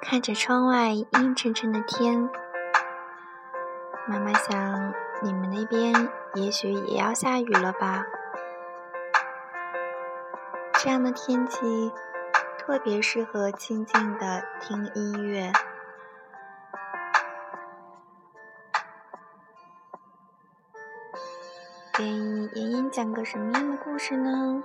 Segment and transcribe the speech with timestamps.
[0.00, 2.30] 看着窗外阴沉沉的天，
[4.06, 5.92] 妈妈想，你们那边
[6.34, 8.06] 也许也要下雨了吧？
[10.74, 11.92] 这样的天气
[12.56, 15.52] 特别适合静静的听音乐。
[21.92, 24.62] 给妍妍讲个什么样的故事呢？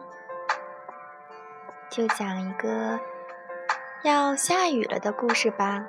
[1.90, 3.00] 就讲一个
[4.04, 5.86] 要下雨了的故事吧。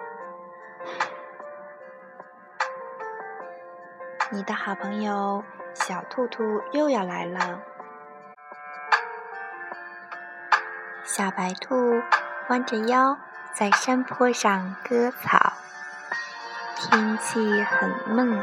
[4.31, 5.43] 你的好朋友
[5.75, 7.61] 小兔兔又要来了。
[11.03, 11.75] 小白兔
[12.49, 13.19] 弯着腰
[13.53, 15.53] 在山坡上割草，
[16.77, 18.41] 天气很闷。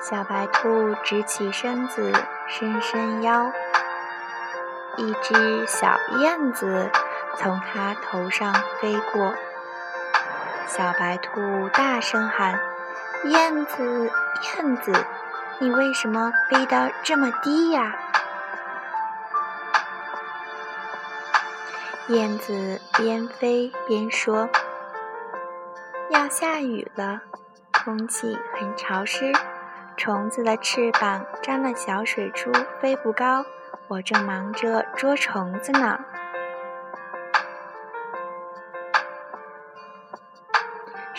[0.00, 2.10] 小白兔直起身子，
[2.48, 3.52] 伸伸腰，
[4.96, 6.90] 一只小燕子
[7.36, 9.34] 从它头上飞过。
[10.66, 12.58] 小白兔大声喊
[13.26, 14.10] ：“燕子，
[14.56, 14.92] 燕子，
[15.60, 17.94] 你为什么飞得这么低呀？”
[22.08, 24.48] 燕子边飞边说
[26.10, 27.20] ：“要下雨了，
[27.72, 29.32] 空气很潮湿。”
[29.96, 33.44] 虫子的翅膀沾了小水珠，飞不高。
[33.88, 35.98] 我正忙着捉虫子呢。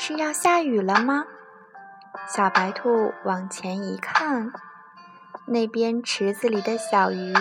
[0.07, 1.25] 是要下雨了吗？
[2.29, 4.53] 小白兔往前一看，
[5.45, 7.33] 那边池子里的小鱼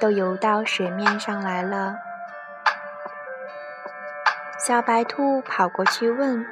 [0.00, 1.94] 都游到水面上来了。
[4.58, 6.44] 小白兔跑过去问：“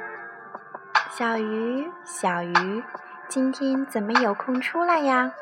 [1.11, 2.81] 小鱼，小鱼。”
[3.27, 5.33] 今天怎么有空出来呀？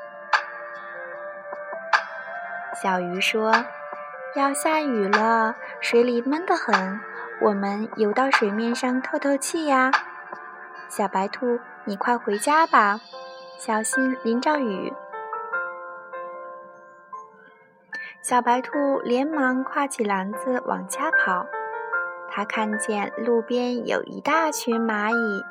[2.82, 3.54] 小鱼说
[4.36, 7.00] ：“要下雨了，水里闷得很，
[7.42, 9.92] 我们游到水面上透透气呀。”
[10.88, 13.00] 小白兔，你快回家吧，
[13.60, 14.94] 小心淋着雨。
[18.22, 21.46] 小白兔连忙挎起篮子往家跑，
[22.30, 25.44] 它看见路边有一大群蚂蚁，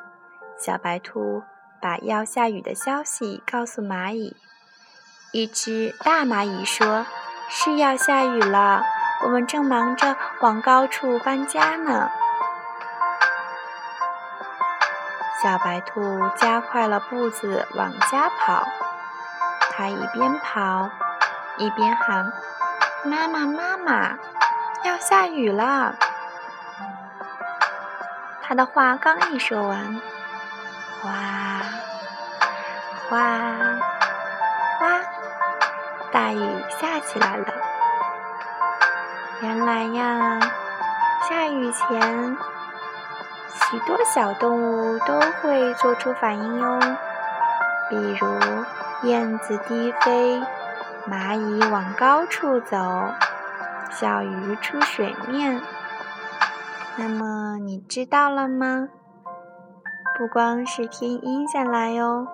[0.58, 1.42] 小白兔。
[1.82, 4.38] 把要下雨的消息告诉蚂蚁。
[5.32, 7.04] 一只大蚂蚁说
[7.50, 8.82] ：“是要下雨了，
[9.22, 12.08] 我们正忙着往高处搬家呢。”
[15.44, 18.66] 小白兔加快了步子往家跑。
[19.76, 20.88] 它一边跑
[21.58, 22.32] 一边喊
[23.04, 24.16] ：“妈妈，妈妈，
[24.84, 25.96] 要下雨了！”
[28.42, 30.00] 他的话刚一说完，
[31.02, 31.12] 哗！
[33.10, 33.18] 哗
[34.78, 35.02] 哗，
[36.10, 37.44] 大雨下起来了。
[39.42, 40.40] 原来呀，
[41.28, 42.34] 下雨前，
[43.54, 46.78] 许多小动物都会做出反应哟。
[47.88, 48.26] 比如，
[49.08, 50.40] 燕子低飞，
[51.08, 52.76] 蚂蚁往高处走，
[53.90, 55.60] 小鱼出水面。
[56.96, 58.88] 那么，你知道了吗？
[60.16, 62.26] 不光是天阴下来哟。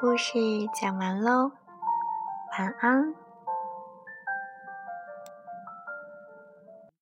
[0.00, 0.38] 故事
[0.72, 1.52] 讲完喽，
[2.58, 3.19] 晚安。